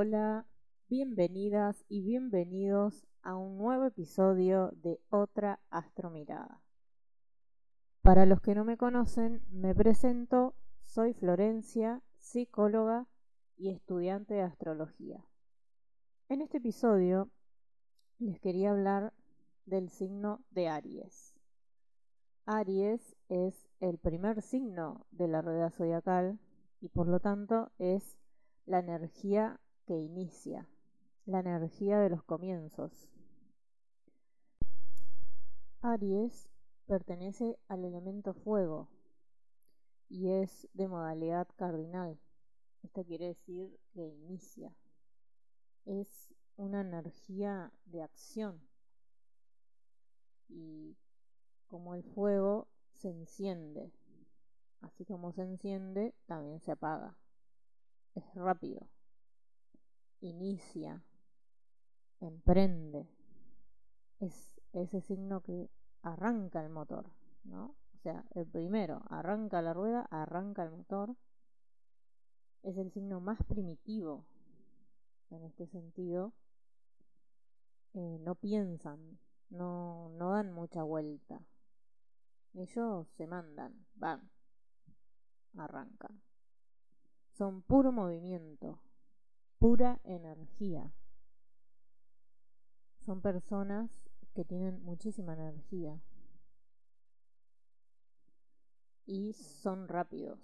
[0.00, 0.46] hola,
[0.88, 6.62] bienvenidas y bienvenidos a un nuevo episodio de Otra Astromirada.
[8.02, 10.54] Para los que no me conocen, me presento,
[10.84, 13.08] soy Florencia, psicóloga
[13.56, 15.26] y estudiante de astrología.
[16.28, 17.28] En este episodio
[18.20, 19.12] les quería hablar
[19.66, 21.34] del signo de Aries.
[22.46, 26.38] Aries es el primer signo de la rueda zodiacal
[26.80, 28.16] y por lo tanto es
[28.64, 30.68] la energía que inicia,
[31.24, 32.92] la energía de los comienzos.
[35.80, 36.50] Aries
[36.86, 38.90] pertenece al elemento fuego
[40.10, 42.20] y es de modalidad cardinal.
[42.82, 44.76] Esto quiere decir que inicia.
[45.86, 48.60] Es una energía de acción.
[50.50, 50.98] Y
[51.66, 53.90] como el fuego se enciende,
[54.82, 57.16] así como se enciende, también se apaga.
[58.14, 58.86] Es rápido.
[60.20, 61.02] Inicia.
[62.20, 63.08] Emprende.
[64.18, 65.70] Es ese signo que
[66.02, 67.10] arranca el motor,
[67.44, 67.76] ¿no?
[67.94, 71.16] O sea, el primero arranca la rueda, arranca el motor.
[72.62, 74.24] Es el signo más primitivo
[75.30, 76.32] en este sentido.
[77.94, 79.18] Eh, no piensan,
[79.50, 81.40] no, no dan mucha vuelta.
[82.54, 84.30] Ellos se mandan, van,
[85.56, 86.20] arrancan.
[87.30, 88.80] Son puro movimiento,
[89.58, 90.92] pura energía.
[93.04, 93.90] Son personas
[94.34, 96.00] que tienen muchísima energía
[99.06, 100.38] y son rápidos.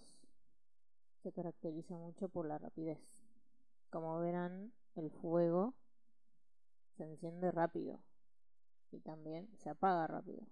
[1.23, 2.99] Se caracteriza mucho por la rapidez.
[3.91, 5.75] Como verán, el fuego
[6.97, 8.01] se enciende rápido
[8.91, 10.47] y también se apaga rápido.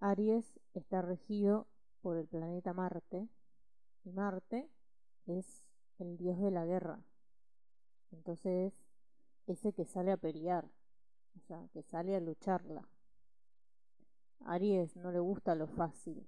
[0.00, 1.66] Aries está regido
[2.02, 3.28] por el planeta Marte
[4.04, 4.70] y Marte
[5.38, 5.64] es
[5.98, 7.00] el dios de la guerra.
[8.12, 8.72] Entonces
[9.46, 10.70] ese que sale a pelear,
[11.36, 12.88] o sea, que sale a lucharla.
[14.46, 16.26] Aries no le gusta lo fácil,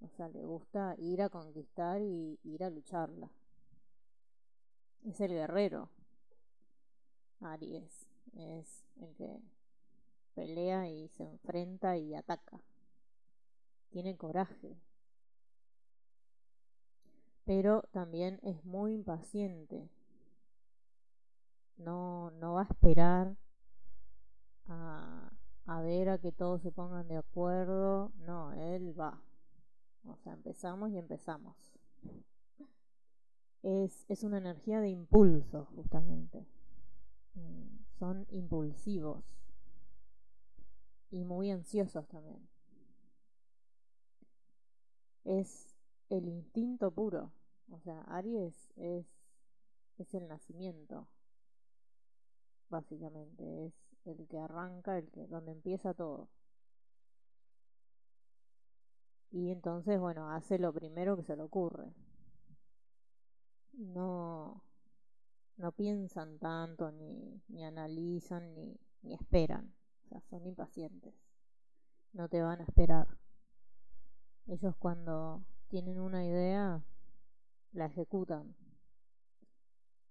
[0.00, 3.30] o sea, le gusta ir a conquistar y ir a lucharla.
[5.04, 5.90] Es el guerrero.
[7.40, 9.40] Aries es el que
[10.34, 12.60] pelea y se enfrenta y ataca.
[13.90, 14.76] Tiene coraje.
[17.44, 19.88] Pero también es muy impaciente
[21.80, 23.36] no, no va a esperar
[24.66, 25.32] a,
[25.66, 28.12] a ver a que todos se pongan de acuerdo.
[28.18, 29.20] No, él va.
[30.04, 31.56] O sea, empezamos y empezamos.
[33.62, 36.46] Es, es una energía de impulso, justamente.
[37.34, 39.24] Mm, son impulsivos
[41.10, 42.48] y muy ansiosos también.
[45.24, 45.69] Es
[46.10, 47.32] el instinto puro.
[47.70, 49.06] O sea, Aries es,
[50.12, 51.08] el nacimiento
[52.68, 53.66] básicamente.
[53.66, 56.28] Es el que arranca, el que, donde empieza todo.
[59.30, 61.94] Y entonces, bueno, hace lo primero que se le ocurre.
[63.72, 64.64] No,
[65.56, 69.72] no piensan tanto, ni, ni analizan, ni, ni esperan.
[70.04, 71.14] O sea, son impacientes.
[72.12, 73.06] No te van a esperar.
[74.48, 76.82] Ellos cuando tienen una idea,
[77.72, 78.54] la ejecutan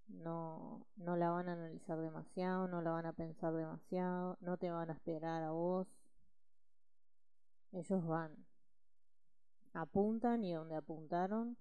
[0.09, 4.71] no, no la van a analizar demasiado, no la van a pensar demasiado, no te
[4.71, 5.87] van a esperar a vos.
[7.71, 8.35] Ellos van,
[9.73, 11.57] apuntan y donde apuntaron,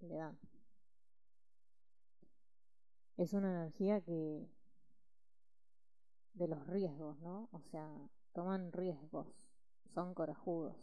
[0.00, 0.38] le dan.
[3.16, 4.48] Es una energía que
[6.34, 7.48] de los riesgos, ¿no?
[7.50, 7.90] O sea,
[8.32, 9.26] toman riesgos,
[9.92, 10.76] son corajudos.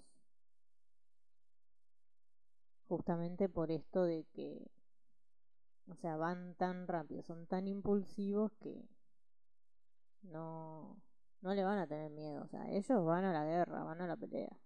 [2.95, 4.71] Justamente por esto de que
[5.91, 8.87] o sea, van tan rápido, son tan impulsivos que
[10.23, 10.97] no,
[11.41, 12.41] no le van a tener miedo.
[12.41, 14.57] O sea, ellos van a la guerra, van a la pelea.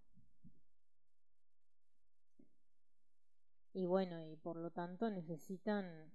[3.74, 6.12] Y bueno, y por lo tanto necesitan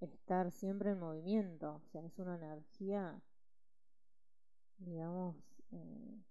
[0.00, 1.74] estar siempre en movimiento.
[1.74, 3.20] O sea, es una energía,
[4.78, 5.36] digamos,
[5.72, 6.22] eh,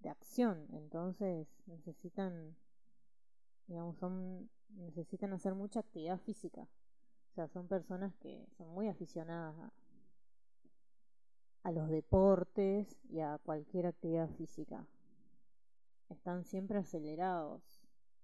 [0.00, 0.66] de acción.
[0.72, 2.56] Entonces necesitan,
[3.66, 6.68] digamos, son, necesitan hacer mucha actividad física.
[7.30, 9.72] O sea, son personas que son muy aficionadas
[11.62, 14.86] a, los deportes y a cualquier actividad física.
[16.10, 17.62] Están siempre acelerados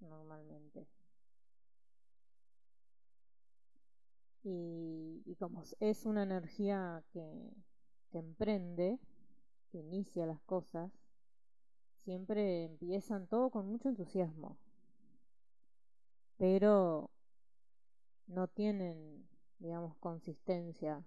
[0.01, 0.87] normalmente.
[4.45, 7.51] Y, como es una energía que,
[8.11, 8.99] que emprende,
[9.73, 10.93] que inicia las cosas,
[12.05, 14.59] siempre empiezan todo con mucho entusiasmo.
[16.41, 17.11] Pero
[18.27, 19.29] no tienen,
[19.59, 21.05] digamos, consistencia,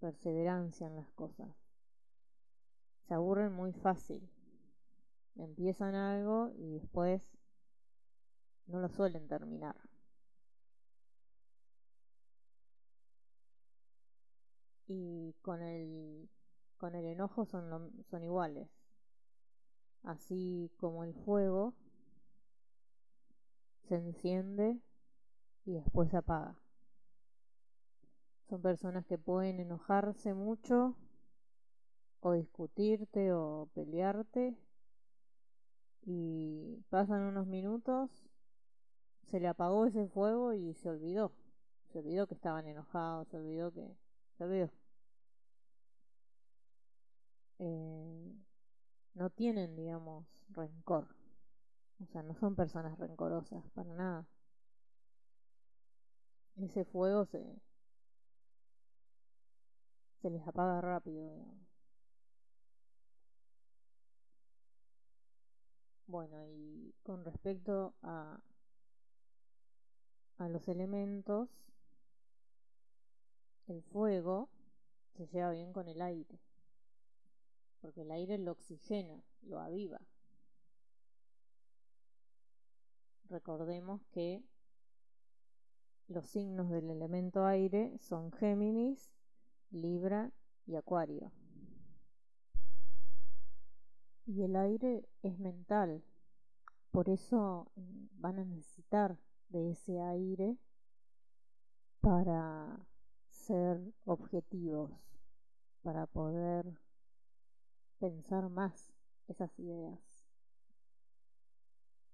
[0.00, 1.54] perseverancia en las cosas.
[3.06, 4.28] Se aburren muy fácil.
[5.36, 7.22] Empiezan algo y después
[8.66, 9.76] no lo suelen terminar.
[14.88, 16.28] Y con el,
[16.76, 18.68] con el enojo son, son iguales.
[20.02, 21.76] Así como el fuego
[23.88, 24.78] se enciende
[25.64, 26.56] y después se apaga.
[28.48, 30.96] Son personas que pueden enojarse mucho
[32.20, 34.56] o discutirte o pelearte
[36.06, 38.10] y pasan unos minutos,
[39.24, 41.32] se le apagó ese fuego y se olvidó.
[41.92, 43.96] Se olvidó que estaban enojados, se olvidó que...
[44.36, 44.70] Se olvidó.
[47.60, 48.34] Eh,
[49.14, 51.06] no tienen, digamos, rencor.
[52.00, 54.26] O sea, no son personas rencorosas, para nada.
[56.56, 57.60] Ese fuego se,
[60.20, 61.68] se les apaga rápido, digamos.
[66.06, 68.40] Bueno, y con respecto a,
[70.38, 71.48] a los elementos,
[73.66, 74.48] el fuego
[75.16, 76.40] se lleva bien con el aire,
[77.80, 80.00] porque el aire lo oxigena, lo aviva.
[83.30, 84.42] Recordemos que
[86.08, 89.14] los signos del elemento aire son Géminis,
[89.70, 90.30] Libra
[90.66, 91.32] y Acuario.
[94.26, 96.02] Y el aire es mental,
[96.90, 99.18] por eso mm, van a necesitar
[99.48, 100.56] de ese aire
[102.00, 102.86] para
[103.28, 105.18] ser objetivos,
[105.82, 106.78] para poder
[107.98, 108.92] pensar más
[109.28, 110.26] esas ideas.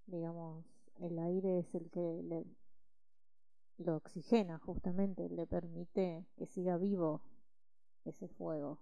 [0.06, 2.44] Digamos, el aire es el que le,
[3.78, 7.22] lo oxigena justamente, le permite que siga vivo
[8.04, 8.78] ese fuego,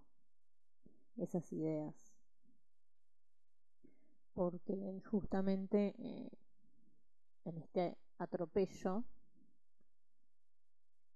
[1.17, 2.09] esas ideas
[4.39, 6.29] porque justamente eh,
[7.43, 9.03] en este atropello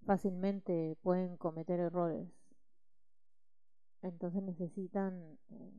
[0.05, 2.27] fácilmente pueden cometer errores.
[4.01, 5.71] Entonces necesitan eh,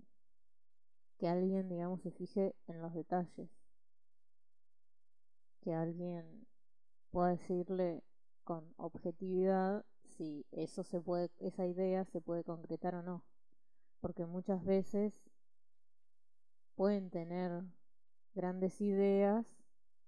[1.19, 3.50] que alguien, digamos, se fije en los detalles.
[5.64, 6.46] Que alguien
[7.11, 8.05] pueda decirle
[8.44, 13.25] con objetividad si eso se puede, esa idea se puede concretar o no.
[14.00, 15.25] Porque muchas veces
[16.75, 17.64] pueden tener
[18.34, 19.46] grandes ideas,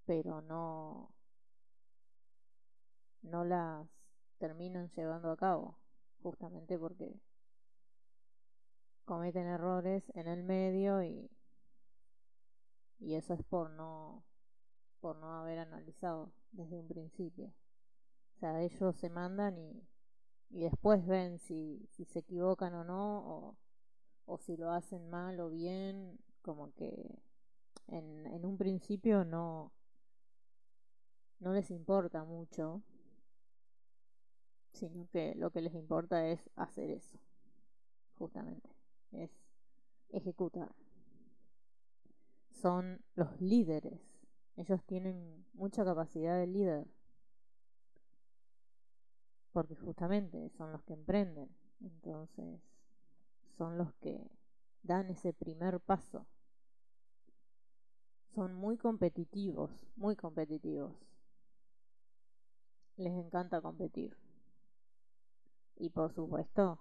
[0.04, 1.14] pero no,
[3.22, 3.88] no las
[4.36, 5.78] terminan llevando a cabo,
[6.22, 7.18] justamente porque
[9.06, 11.30] cometen errores en el medio y,
[12.98, 14.22] y eso es por no,
[15.06, 17.54] por no haber analizado desde un principio.
[18.34, 19.86] O sea, ellos se mandan y,
[20.48, 23.56] después ven si, si se equivocan o no, o,
[24.24, 27.22] o si lo hacen mal o bien, como que
[27.86, 29.70] en, en un principio no,
[31.38, 32.82] no les importa mucho,
[34.72, 37.16] sino que lo que les importa es hacer eso,
[38.18, 38.68] justamente,
[39.12, 39.30] es
[40.08, 40.74] ejecutar.
[42.50, 44.15] Son los líderes,
[44.56, 46.86] ellos tienen mucha capacidad de líder,
[49.52, 51.48] porque justamente son los que emprenden,
[51.80, 52.60] entonces
[53.56, 54.30] son los que
[54.82, 56.26] dan ese primer paso
[58.36, 60.92] son muy competitivos, muy competitivos.
[62.98, 64.14] Les encanta competir.
[65.76, 66.78] Y por supuesto,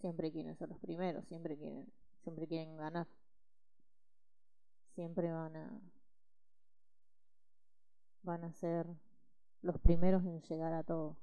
[0.00, 1.86] siempre quieren ser los primeros, siempre quieren,
[2.24, 3.06] siempre quieren ganar.
[4.96, 5.80] Siempre van a
[8.26, 8.86] van a ser
[9.62, 11.16] los primeros en llegar a todo.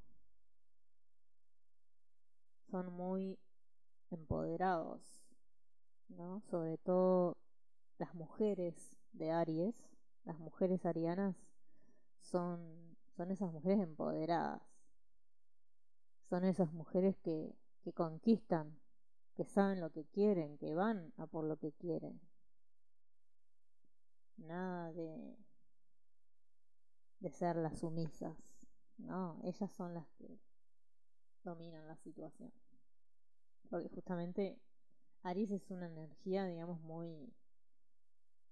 [2.71, 3.37] Son muy
[4.09, 5.01] empoderados,
[6.07, 6.41] ¿no?
[6.49, 7.37] Sobre todo
[7.99, 9.75] las mujeres de Aries,
[10.23, 11.35] las mujeres arianas,
[12.21, 14.61] son, son esas mujeres empoderadas.
[16.29, 18.79] Son esas mujeres que, que conquistan,
[19.35, 22.19] que saben lo que quieren, que van a por lo que quieren.
[24.37, 25.37] Nada de,
[27.23, 28.35] de ser las sumisas.
[28.97, 30.37] No, ellas son las que
[31.43, 32.51] dominan la situación.
[33.69, 34.59] Porque justamente
[35.23, 37.33] Aries es una energía, digamos, muy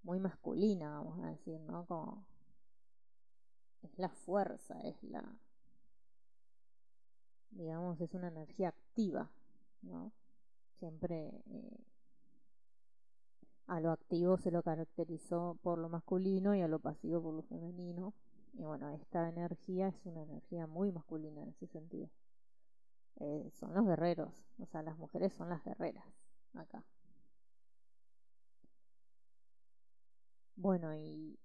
[0.04, 1.86] muy masculina, vamos a decir, ¿no?
[1.86, 2.25] Como
[3.84, 5.38] es la fuerza, es la,
[7.51, 9.30] digamos, es una energía activa,
[9.84, 10.12] ¿no?
[10.80, 11.78] Siempre eh,
[13.68, 17.44] a lo activo se lo caracterizó por lo masculino y a lo pasivo por lo
[17.44, 18.16] femenino.
[18.53, 22.10] Y bueno, esta energía es una energía muy masculina en ese sentido.
[23.20, 26.05] Eh, son los guerreros, o sea, las mujeres son las guerreras
[26.53, 26.84] acá.
[30.55, 31.39] Bueno, y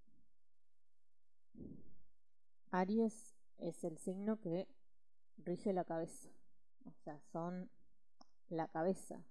[2.70, 4.68] Aries es el signo que
[5.38, 6.28] rige la cabeza,
[6.84, 7.70] o sea, son
[8.48, 9.22] la cabeza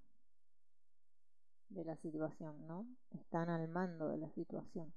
[1.69, 2.85] de la situación, ¿no?
[3.11, 4.93] Están al mando de la situación.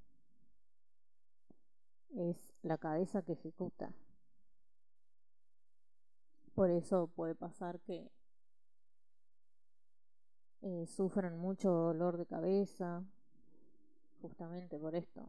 [2.17, 3.93] Es la cabeza que ejecuta.
[6.55, 8.11] Por eso puede pasar que
[10.63, 13.05] eh, sufran mucho dolor de cabeza,
[14.21, 15.27] justamente por esto.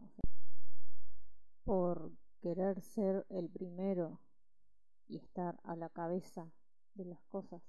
[1.64, 4.20] por querer ser el primero
[5.08, 6.52] y estar a la cabeza
[6.96, 7.62] de las cosas.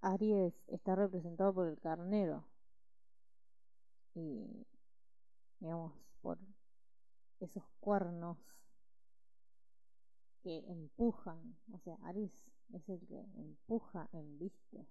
[0.00, 2.44] Aries está representado por el carnero
[4.14, 4.66] y
[5.60, 6.38] digamos por
[7.40, 8.38] esos cuernos
[10.42, 12.32] que empujan, o sea, Aries
[12.72, 14.86] es el que empuja, embiste,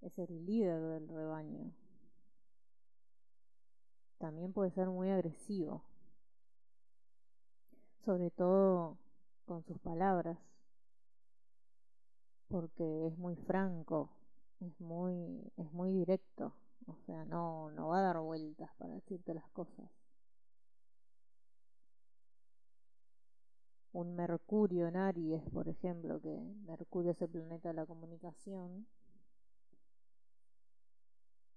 [0.00, 1.72] es el líder del rebaño.
[4.18, 5.84] También puede ser muy agresivo,
[8.04, 8.98] sobre todo
[9.46, 10.38] con sus palabras
[12.50, 14.10] porque es muy franco,
[14.60, 16.52] es muy, es muy directo,
[16.86, 19.88] o sea, no, no va a dar vueltas para decirte las cosas.
[23.92, 28.86] Un Mercurio en Aries, por ejemplo, que Mercurio es el planeta de la comunicación,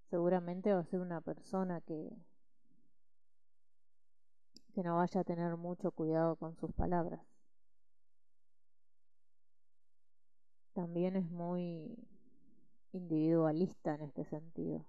[0.10, 2.12] seguramente va a ser una persona que,
[4.74, 7.22] que no vaya a tener mucho cuidado con sus palabras.
[10.74, 11.96] también es muy
[12.92, 14.84] individualista en este sentido.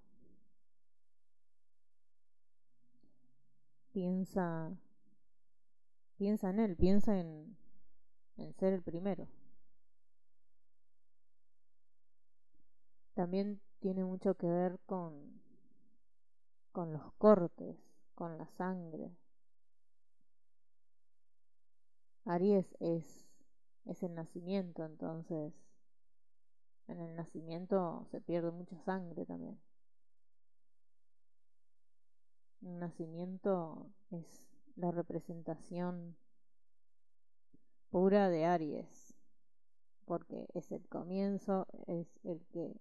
[3.92, 4.72] Piensa,
[6.16, 7.56] piensa en él, piensa en,
[8.58, 9.28] ser el primero.
[13.14, 15.40] También tiene mucho que ver con,
[16.72, 17.76] con los cortes,
[18.14, 19.10] con la sangre.
[22.24, 23.28] Aries es,
[23.84, 25.52] es el nacimiento, entonces
[26.88, 29.60] en el nacimiento se pierde mucha sangre también.
[32.62, 36.16] Un nacimiento es la representación
[37.90, 39.14] pura de Aries,
[40.04, 42.80] porque es el comienzo, es el que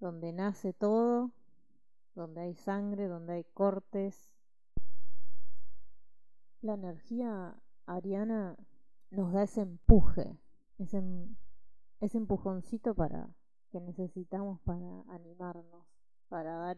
[0.00, 1.32] donde nace todo,
[2.14, 4.34] donde hay sangre, donde hay cortes.
[6.60, 8.56] La energía ariana
[9.10, 10.38] nos da ese empuje,
[10.78, 11.00] ese
[12.04, 13.30] ese empujoncito para
[13.70, 15.86] que necesitamos para animarnos,
[16.28, 16.76] para dar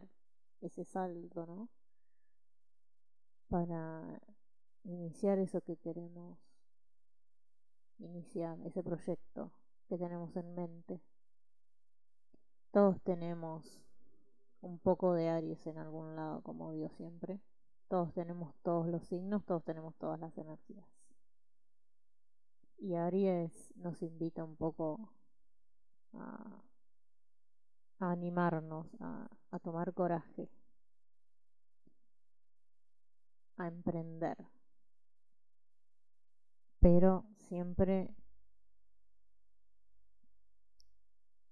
[0.61, 1.69] ese salto, ¿no?
[3.49, 4.21] Para
[4.85, 6.39] iniciar eso que queremos
[7.99, 9.53] iniciar, ese proyecto
[9.89, 11.01] que tenemos en mente.
[12.73, 13.83] Todos tenemos
[14.61, 17.41] un poco de Aries en algún lado, como digo siempre.
[17.89, 20.87] Todos tenemos todos los signos, todos tenemos todas las energías.
[22.79, 25.13] Y Aries nos invita un poco
[26.13, 26.63] a,
[28.01, 30.51] animarnos, a, a tomar coraje,
[33.57, 34.37] a emprender.
[36.81, 38.15] Pero siempre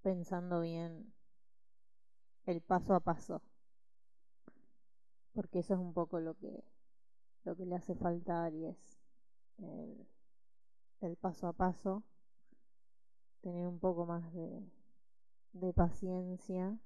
[0.03, 1.13] pensando bien
[2.47, 3.41] el paso a paso
[5.33, 6.63] porque eso es un poco lo que
[7.45, 8.99] lo que le hace falta a Aries
[9.59, 10.07] el,
[11.01, 12.03] el paso a paso,
[13.43, 14.63] tener un poco más de,
[15.53, 16.79] de paciencia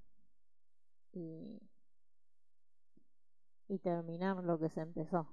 [1.12, 1.60] y,
[3.68, 5.28] y terminar lo que se empezó.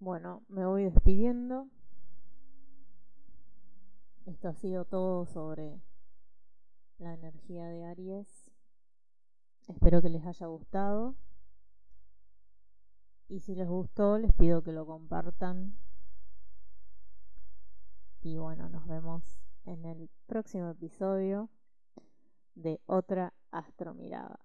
[0.00, 1.68] Bueno, me voy despidiendo.
[4.26, 5.80] Esto ha sido todo sobre
[6.98, 8.50] la energía de Aries.
[9.68, 11.14] Espero que les haya gustado.
[13.28, 15.76] Y si les gustó, les pido que lo compartan.
[18.20, 19.22] Y bueno, nos vemos
[19.64, 21.50] en el próximo episodio
[22.54, 24.38] de otra astromirada.